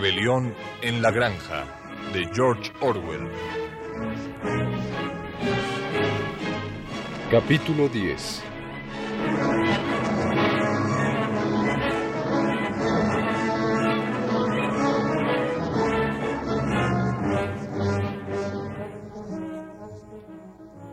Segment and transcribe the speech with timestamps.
[0.00, 1.64] Rebelión en la Granja
[2.12, 3.28] de George Orwell.
[7.32, 8.44] Capítulo 10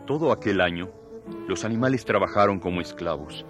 [0.04, 0.90] Todo aquel año,
[1.46, 3.46] los animales trabajaron como esclavos,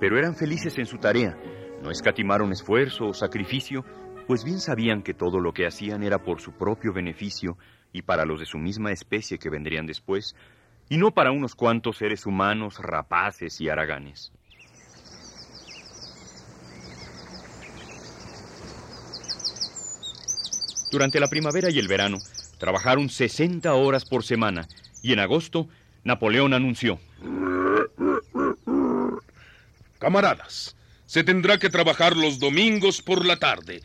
[0.00, 1.36] pero eran felices en su tarea,
[1.82, 3.84] no escatimaron esfuerzo o sacrificio,
[4.26, 7.56] pues bien sabían que todo lo que hacían era por su propio beneficio
[7.92, 10.34] y para los de su misma especie que vendrían después,
[10.88, 14.32] y no para unos cuantos seres humanos rapaces y haraganes.
[20.90, 22.18] Durante la primavera y el verano,
[22.58, 24.66] trabajaron 60 horas por semana,
[25.02, 25.68] y en agosto
[26.04, 26.98] Napoleón anunció.
[29.98, 33.82] Camaradas, se tendrá que trabajar los domingos por la tarde.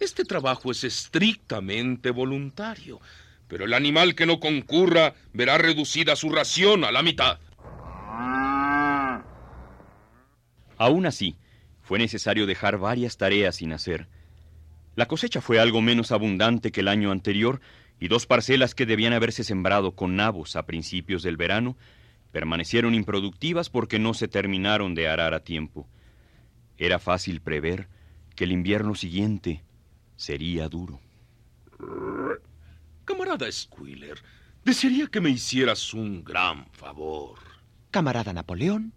[0.00, 3.00] Este trabajo es estrictamente voluntario,
[3.48, 7.38] pero el animal que no concurra verá reducida su ración a la mitad.
[10.76, 11.36] Aún así,
[11.82, 14.06] fue necesario dejar varias tareas sin hacer.
[14.94, 17.60] La cosecha fue algo menos abundante que el año anterior,
[17.98, 21.76] y dos parcelas que debían haberse sembrado con nabos a principios del verano
[22.30, 25.88] permanecieron improductivas porque no se terminaron de arar a tiempo.
[26.76, 27.88] Era fácil prever
[28.36, 29.62] que el invierno siguiente
[30.18, 31.00] sería duro.
[33.06, 34.20] Camarada Squiller,
[34.64, 37.38] desearía que me hicieras un gran favor.
[37.90, 38.92] Camarada Napoleón,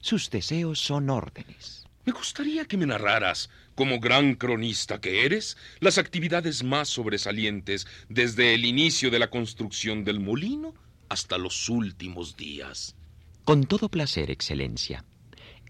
[0.00, 1.86] sus deseos son órdenes.
[2.06, 8.54] Me gustaría que me narraras, como gran cronista que eres, las actividades más sobresalientes desde
[8.54, 10.72] el inicio de la construcción del molino
[11.10, 12.96] hasta los últimos días.
[13.44, 15.04] Con todo placer, Excelencia.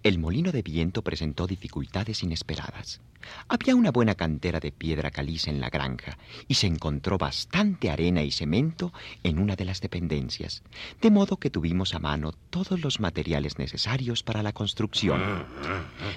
[0.05, 3.01] El molino de viento presentó dificultades inesperadas.
[3.49, 8.23] Había una buena cantera de piedra caliza en la granja y se encontró bastante arena
[8.23, 8.93] y cemento
[9.25, 10.63] en una de las dependencias,
[11.01, 15.21] de modo que tuvimos a mano todos los materiales necesarios para la construcción.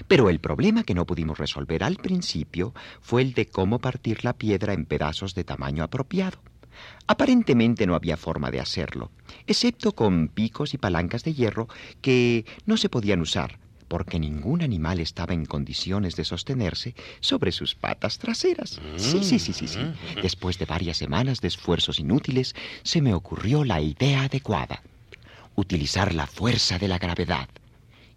[0.06, 4.32] Pero el problema que no pudimos resolver al principio fue el de cómo partir la
[4.32, 6.38] piedra en pedazos de tamaño apropiado.
[7.06, 9.10] Aparentemente no había forma de hacerlo,
[9.46, 11.68] excepto con picos y palancas de hierro
[12.00, 13.58] que no se podían usar,
[13.92, 18.80] porque ningún animal estaba en condiciones de sostenerse sobre sus patas traseras.
[18.96, 19.80] Sí, sí, sí, sí, sí.
[20.22, 22.54] Después de varias semanas de esfuerzos inútiles,
[22.84, 24.80] se me ocurrió la idea adecuada.
[25.56, 27.50] Utilizar la fuerza de la gravedad.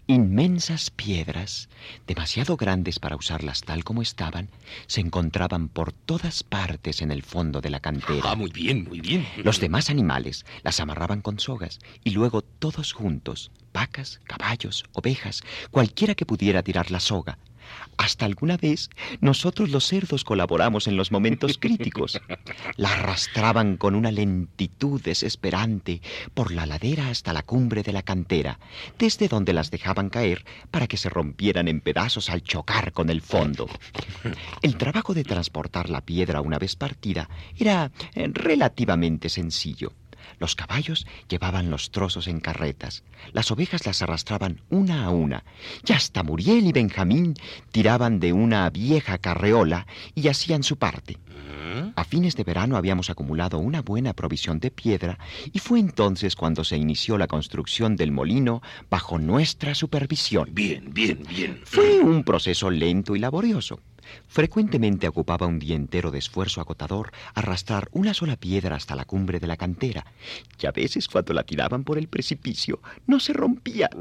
[0.07, 1.67] Inmensas piedras,
[2.05, 4.49] demasiado grandes para usarlas tal como estaban,
[4.85, 8.31] se encontraban por todas partes en el fondo de la cantera.
[8.31, 9.27] Ah, muy bien, muy bien.
[9.37, 16.13] Los demás animales las amarraban con sogas y luego todos juntos, vacas, caballos, ovejas, cualquiera
[16.13, 17.39] que pudiera tirar la soga.
[17.97, 18.89] Hasta alguna vez
[19.21, 22.19] nosotros los cerdos colaboramos en los momentos críticos.
[22.77, 26.01] La arrastraban con una lentitud desesperante
[26.33, 28.59] por la ladera hasta la cumbre de la cantera,
[28.97, 33.21] desde donde las dejaban caer para que se rompieran en pedazos al chocar con el
[33.21, 33.67] fondo.
[34.61, 39.93] El trabajo de transportar la piedra una vez partida era relativamente sencillo.
[40.39, 43.03] Los caballos llevaban los trozos en carretas,
[43.33, 45.43] las ovejas las arrastraban una a una,
[45.87, 47.35] y hasta Muriel y Benjamín
[47.71, 51.17] tiraban de una vieja carreola y hacían su parte.
[51.95, 55.17] A fines de verano habíamos acumulado una buena provisión de piedra
[55.51, 60.49] y fue entonces cuando se inició la construcción del molino bajo nuestra supervisión.
[60.53, 61.61] Bien, bien, bien.
[61.65, 63.79] Fue un proceso lento y laborioso.
[64.27, 69.39] Frecuentemente ocupaba un día entero de esfuerzo agotador arrastrar una sola piedra hasta la cumbre
[69.39, 70.05] de la cantera,
[70.61, 73.89] y a veces cuando la tiraban por el precipicio no se rompía.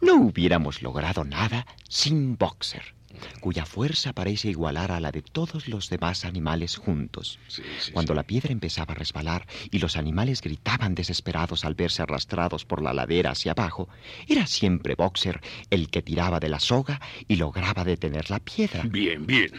[0.00, 2.94] No hubiéramos logrado nada sin Boxer,
[3.40, 7.38] cuya fuerza parece igualar a la de todos los demás animales juntos.
[7.48, 8.16] Sí, sí, Cuando sí.
[8.16, 12.92] la piedra empezaba a resbalar y los animales gritaban desesperados al verse arrastrados por la
[12.92, 13.88] ladera hacia abajo,
[14.28, 15.40] era siempre Boxer
[15.70, 18.82] el que tiraba de la soga y lograba detener la piedra.
[18.84, 19.50] Bien, bien.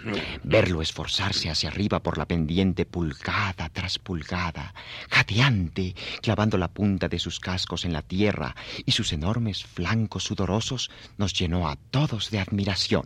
[0.43, 4.73] Verlo esforzarse hacia arriba por la pendiente pulgada tras pulgada,
[5.09, 8.55] jadeante, clavando la punta de sus cascos en la tierra
[8.85, 13.05] y sus enormes flancos sudorosos, nos llenó a todos de admiración.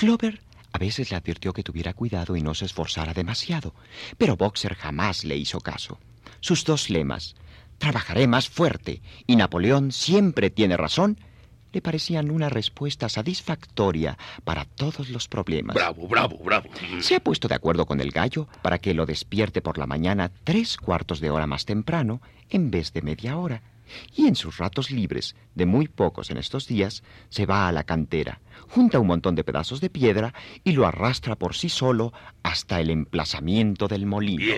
[0.00, 0.40] Clover
[0.72, 3.74] a veces le advirtió que tuviera cuidado y no se esforzara demasiado,
[4.16, 5.98] pero Boxer jamás le hizo caso.
[6.40, 7.36] Sus dos lemas,
[7.76, 11.18] trabajaré más fuerte y Napoleón siempre tiene razón,
[11.74, 15.74] le parecían una respuesta satisfactoria para todos los problemas.
[15.74, 16.70] Bravo, bravo, bravo.
[17.00, 20.32] Se ha puesto de acuerdo con el gallo para que lo despierte por la mañana
[20.44, 23.60] tres cuartos de hora más temprano en vez de media hora.
[24.14, 27.84] Y en sus ratos libres, de muy pocos en estos días, se va a la
[27.84, 30.34] cantera, junta un montón de pedazos de piedra
[30.64, 34.54] y lo arrastra por sí solo hasta el emplazamiento del molino.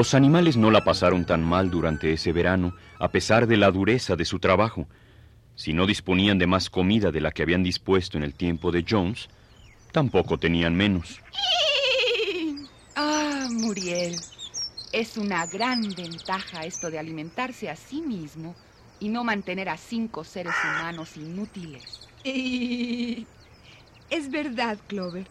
[0.00, 4.16] Los animales no la pasaron tan mal durante ese verano, a pesar de la dureza
[4.16, 4.88] de su trabajo.
[5.54, 8.82] Si no disponían de más comida de la que habían dispuesto en el tiempo de
[8.88, 9.28] Jones,
[9.92, 11.20] tampoco tenían menos.
[12.94, 14.22] Ah, Muriel,
[14.90, 18.56] es una gran ventaja esto de alimentarse a sí mismo
[18.98, 22.08] y no mantener a cinco seres humanos inútiles.
[24.08, 25.30] Es verdad, Clover.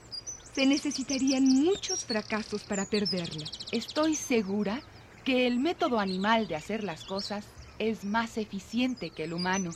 [0.59, 3.45] Se necesitarían muchos fracasos para perderla.
[3.71, 4.81] Estoy segura
[5.23, 7.45] que el método animal de hacer las cosas
[7.79, 9.71] es más eficiente que el humano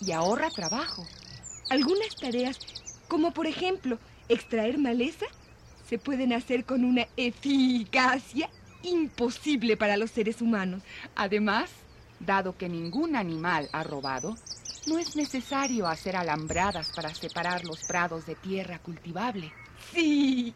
[0.00, 1.06] y ahorra trabajo.
[1.70, 2.58] Algunas tareas,
[3.06, 5.26] como por ejemplo extraer maleza,
[5.88, 8.50] se pueden hacer con una eficacia
[8.82, 10.82] imposible para los seres humanos.
[11.14, 11.70] Además,
[12.18, 14.36] dado que ningún animal ha robado,
[14.88, 19.52] no es necesario hacer alambradas para separar los prados de tierra cultivable.
[19.92, 20.54] Sí,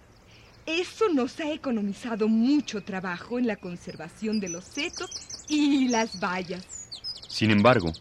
[0.66, 5.10] eso nos ha economizado mucho trabajo en la conservación de los setos
[5.48, 6.90] y las vallas.
[7.28, 7.92] Sin embargo,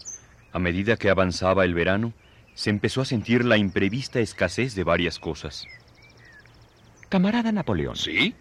[0.52, 2.14] a medida que avanzaba el verano,
[2.54, 5.66] se empezó a sentir la imprevista escasez de varias cosas.
[7.08, 7.96] Camarada Napoleón.
[7.96, 8.36] ¿Sí?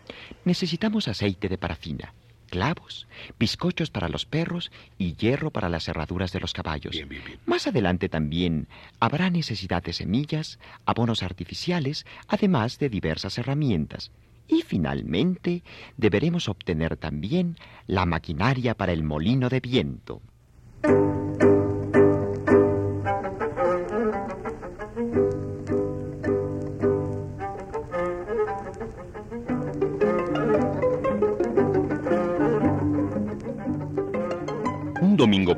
[0.44, 2.12] Necesitamos aceite de parafina,
[2.48, 3.06] clavos,
[3.38, 6.92] bizcochos para los perros y hierro para las herraduras de los caballos.
[6.92, 7.38] Bien, bien, bien.
[7.46, 8.66] Más adelante también
[8.98, 14.10] habrá necesidad de semillas, abonos artificiales, además de diversas herramientas.
[14.48, 15.62] Y finalmente
[15.96, 17.56] deberemos obtener también
[17.86, 20.22] la maquinaria para el molino de viento.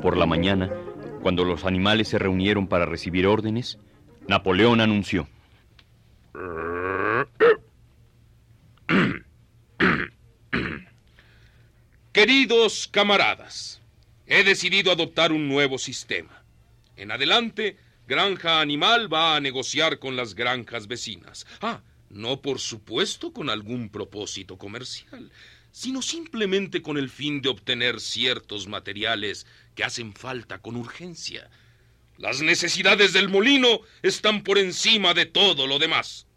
[0.01, 0.69] Por la mañana,
[1.21, 3.77] cuando los animales se reunieron para recibir órdenes,
[4.27, 5.27] Napoleón anunció.
[12.11, 13.81] Queridos camaradas,
[14.27, 16.43] he decidido adoptar un nuevo sistema.
[16.97, 17.77] En adelante,
[18.07, 21.47] Granja Animal va a negociar con las granjas vecinas.
[21.61, 25.31] Ah, no por supuesto con algún propósito comercial,
[25.71, 29.45] sino simplemente con el fin de obtener ciertos materiales
[29.75, 31.49] que hacen falta con urgencia.
[32.17, 36.27] Las necesidades del molino están por encima de todo lo demás.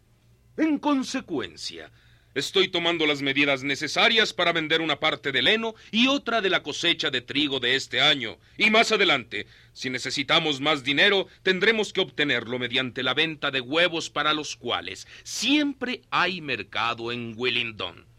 [0.57, 1.91] En consecuencia,
[2.35, 6.63] estoy tomando las medidas necesarias para vender una parte del heno y otra de la
[6.63, 8.39] cosecha de trigo de este año.
[8.57, 14.11] Y más adelante, si necesitamos más dinero, tendremos que obtenerlo mediante la venta de huevos
[14.11, 18.14] para los cuales siempre hay mercado en Willingdon.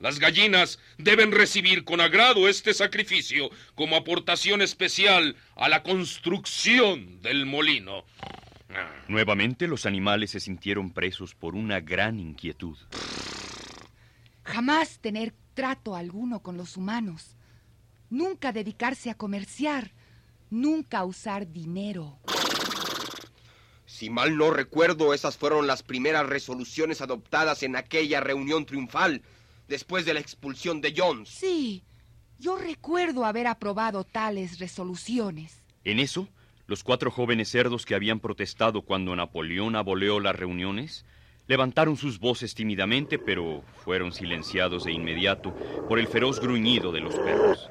[0.00, 7.44] Las gallinas deben recibir con agrado este sacrificio como aportación especial a la construcción del
[7.44, 8.04] molino.
[9.08, 12.78] Nuevamente los animales se sintieron presos por una gran inquietud.
[14.42, 17.36] Jamás tener trato alguno con los humanos.
[18.08, 19.92] Nunca dedicarse a comerciar.
[20.48, 22.18] Nunca usar dinero.
[23.84, 29.22] Si mal no recuerdo, esas fueron las primeras resoluciones adoptadas en aquella reunión triunfal
[29.70, 31.28] después de la expulsión de Jones.
[31.28, 31.84] Sí,
[32.38, 35.62] yo recuerdo haber aprobado tales resoluciones.
[35.84, 36.28] En eso,
[36.66, 41.06] los cuatro jóvenes cerdos que habían protestado cuando Napoleón aboleó las reuniones
[41.46, 45.52] levantaron sus voces tímidamente, pero fueron silenciados de inmediato
[45.88, 47.70] por el feroz gruñido de los perros.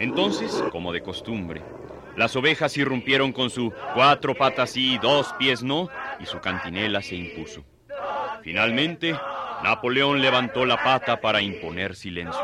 [0.00, 1.62] Entonces, como de costumbre,
[2.16, 5.88] las ovejas irrumpieron con su cuatro patas sí, dos pies no,
[6.18, 7.64] y su cantinela se impuso.
[8.42, 9.14] Finalmente,
[9.62, 12.40] Napoleón levantó la pata para imponer silencio.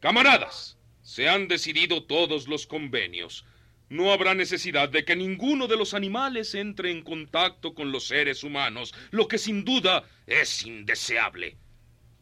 [0.00, 3.44] Camaradas, se han decidido todos los convenios.
[3.88, 8.42] No habrá necesidad de que ninguno de los animales entre en contacto con los seres
[8.42, 11.56] humanos, lo que sin duda es indeseable.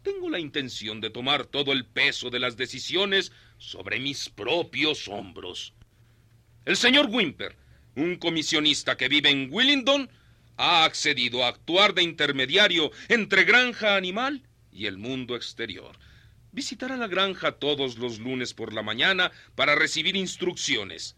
[0.02, 5.72] Tengo la intención de tomar todo el peso de las decisiones sobre mis propios hombros.
[6.66, 7.56] El señor Wimper,
[7.96, 10.10] un comisionista que vive en Willingdon,
[10.56, 15.96] ha accedido a actuar de intermediario entre granja animal y el mundo exterior.
[16.52, 21.16] Visitará la granja todos los lunes por la mañana para recibir instrucciones.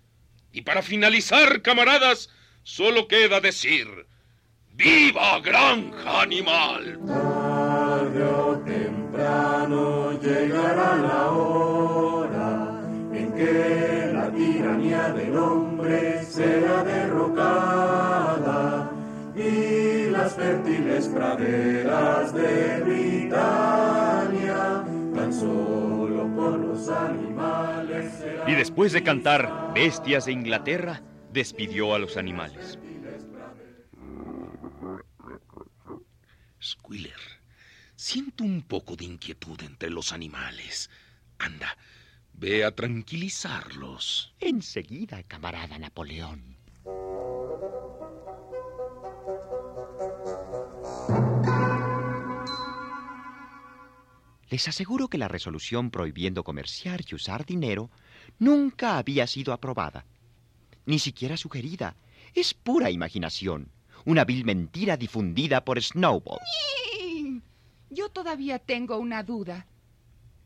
[0.52, 2.30] Y para finalizar, camaradas,
[2.62, 4.06] solo queda decir,
[4.72, 6.98] ¡Viva Granja Animal!
[7.06, 12.76] Tarde o temprano llegará la hora
[15.12, 18.05] del hombre será derrocada
[20.36, 30.32] fértiles praderas de Britania tan solo por los animales Y después de cantar Bestias de
[30.32, 31.02] Inglaterra,
[31.32, 32.78] despidió a los animales.
[36.62, 37.20] Squiller,
[37.94, 40.90] siento un poco de inquietud entre los animales.
[41.38, 41.76] Anda,
[42.32, 44.34] ve a tranquilizarlos.
[44.40, 46.55] Enseguida, camarada Napoleón.
[54.50, 57.90] Les aseguro que la resolución prohibiendo comerciar y usar dinero
[58.38, 60.04] nunca había sido aprobada,
[60.84, 61.96] ni siquiera sugerida.
[62.34, 63.70] Es pura imaginación,
[64.04, 66.38] una vil mentira difundida por Snowball.
[67.90, 69.66] Yo todavía tengo una duda.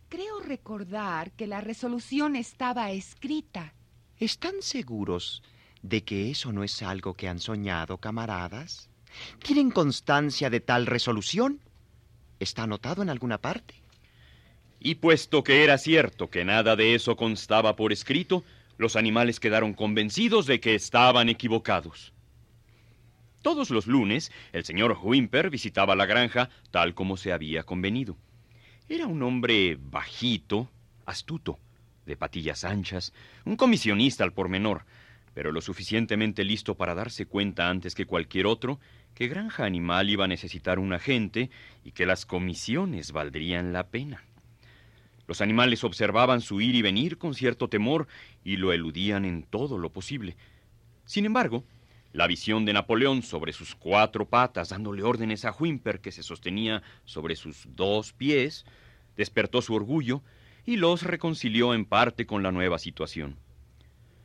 [0.08, 3.74] Creo recordar que la resolución estaba escrita.
[4.18, 5.42] ¿Están seguros
[5.82, 8.88] de que eso no es algo que han soñado, camaradas?
[9.42, 11.60] ¿Tienen constancia de tal resolución?
[12.38, 13.74] ¿Está anotado en alguna parte?
[14.80, 18.42] Y puesto que era cierto que nada de eso constaba por escrito,
[18.78, 22.14] los animales quedaron convencidos de que estaban equivocados.
[23.42, 28.16] Todos los lunes, el señor Wimper visitaba la granja tal como se había convenido.
[28.88, 30.70] Era un hombre bajito,
[31.04, 31.58] astuto,
[32.06, 33.12] de patillas anchas,
[33.44, 34.86] un comisionista al pormenor,
[35.34, 38.80] pero lo suficientemente listo para darse cuenta antes que cualquier otro
[39.14, 41.50] que Granja Animal iba a necesitar un agente
[41.84, 44.24] y que las comisiones valdrían la pena.
[45.30, 48.08] Los animales observaban su ir y venir con cierto temor
[48.42, 50.36] y lo eludían en todo lo posible.
[51.04, 51.62] Sin embargo,
[52.12, 56.82] la visión de Napoleón sobre sus cuatro patas, dándole órdenes a Wimper, que se sostenía
[57.04, 58.66] sobre sus dos pies,
[59.16, 60.24] despertó su orgullo
[60.66, 63.36] y los reconcilió en parte con la nueva situación.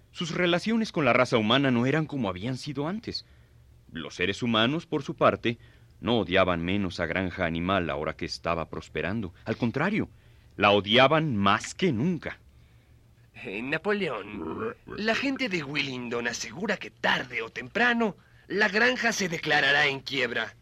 [0.09, 3.27] Sus relaciones con la raza humana no eran como habían sido antes.
[3.91, 5.59] Los seres humanos, por su parte,
[6.01, 9.35] no odiaban menos a Granja Animal ahora que estaba prosperando.
[9.45, 10.09] Al contrario,
[10.57, 12.39] la odiaban más que nunca.
[13.33, 18.15] Eh, Napoleón, la gente de Willingdon asegura que tarde o temprano
[18.47, 20.55] la granja se declarará en quiebra.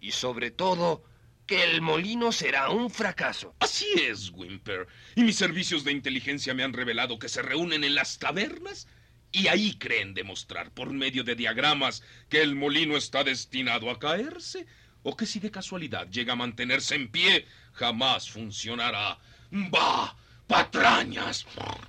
[0.00, 1.04] Y sobre todo,
[1.46, 3.54] que el molino será un fracaso.
[3.60, 4.86] Así es, Wimper.
[5.14, 8.88] Y mis servicios de inteligencia me han revelado que se reúnen en las tabernas
[9.30, 14.66] y ahí creen demostrar por medio de diagramas que el molino está destinado a caerse
[15.02, 19.18] o que si de casualidad llega a mantenerse en pie, jamás funcionará.
[19.54, 20.16] ¡Bah!
[20.48, 21.46] ¡Patrañas!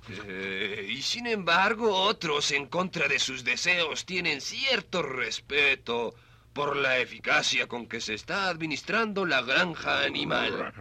[0.08, 6.14] Eh, y sin embargo, otros en contra de sus deseos tienen cierto respeto
[6.52, 10.72] por la eficacia con que se está administrando la granja animal.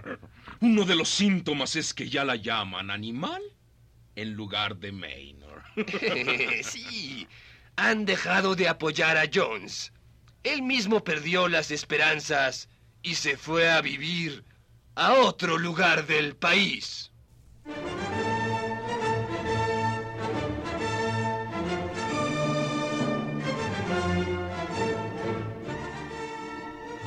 [0.61, 3.41] Uno de los síntomas es que ya la llaman animal
[4.15, 5.63] en lugar de Maynor.
[6.63, 7.27] sí,
[7.75, 9.91] han dejado de apoyar a Jones.
[10.43, 12.69] Él mismo perdió las esperanzas
[13.01, 14.45] y se fue a vivir
[14.95, 17.11] a otro lugar del país.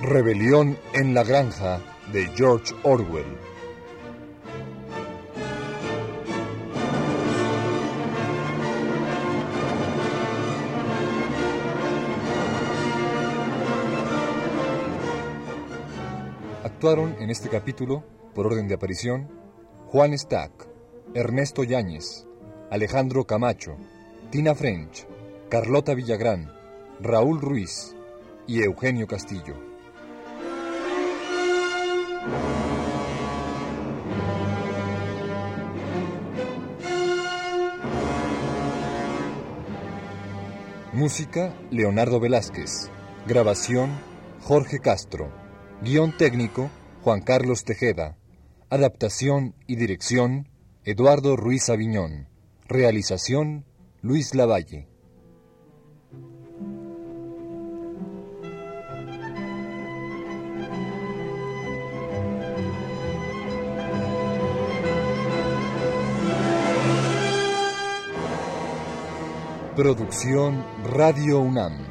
[0.03, 1.81] Rebelión en la granja
[2.13, 3.48] de George Orwell.
[16.79, 18.05] Actuaron en este capítulo,
[18.37, 19.29] por orden de aparición,
[19.89, 20.69] Juan Stack,
[21.13, 22.25] Ernesto Yáñez,
[22.71, 23.77] Alejandro Camacho,
[24.31, 25.05] Tina French,
[25.49, 26.53] Carlota Villagrán,
[27.01, 27.97] Raúl Ruiz
[28.47, 29.57] y Eugenio Castillo.
[40.93, 42.89] Música, Leonardo Velázquez.
[43.27, 43.91] Grabación,
[44.45, 45.48] Jorge Castro.
[45.81, 46.71] Guión técnico,
[47.05, 48.17] Juan Carlos Tejeda.
[48.69, 50.49] Adaptación y dirección,
[50.85, 52.27] Eduardo Ruiz Aviñón.
[52.67, 53.65] Realización,
[54.03, 54.89] Luis Lavalle.
[69.77, 71.88] Producción Radio UNAM.